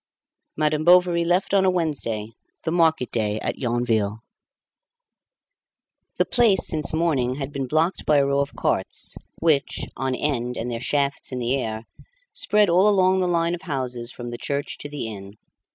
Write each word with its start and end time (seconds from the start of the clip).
Madame 0.57 0.83
Bovary 0.83 1.23
left 1.23 1.53
on 1.53 1.63
a 1.63 1.69
Wednesday, 1.69 2.31
the 2.63 2.71
market 2.71 3.11
day 3.11 3.39
at 3.41 3.59
Yonville. 3.59 4.23
The 6.17 6.25
Place 6.25 6.65
since 6.65 6.91
morning 6.91 7.35
had 7.35 7.53
been 7.53 7.67
blocked 7.67 8.03
by 8.07 8.17
a 8.17 8.25
row 8.25 8.39
of 8.39 8.55
carts, 8.55 9.13
which, 9.41 9.81
on 9.95 10.15
end 10.15 10.57
and 10.57 10.71
their 10.71 10.81
shafts 10.81 11.31
in 11.31 11.37
the 11.37 11.55
air, 11.55 11.83
spread 12.33 12.67
all 12.67 12.89
along 12.89 13.19
the 13.19 13.27
line 13.27 13.53
of 13.53 13.61
houses 13.61 14.11
from 14.11 14.31
the 14.31 14.39
church 14.39 14.79
to 14.79 14.89
the 14.89 15.05
inn. 15.07 15.35